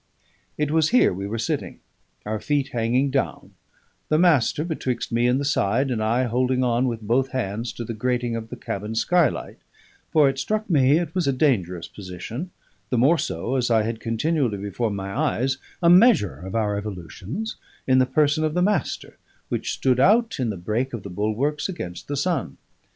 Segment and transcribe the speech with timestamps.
[0.57, 1.79] It was here we were sitting:
[2.25, 3.53] our feet hanging down,
[4.09, 7.83] the Master betwixt me and the side, and I holding on with both hands to
[7.83, 9.59] the grating of the cabin skylight;
[10.11, 12.49] for it struck me it was a dangerous position,
[12.89, 17.57] the more so as I had continually before my eyes a measure of our evolutions
[17.85, 21.69] in the person of the Master, which stood out in the break of the bulwarks
[21.69, 22.57] against the sun.